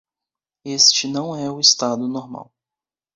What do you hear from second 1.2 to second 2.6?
é o estado normal.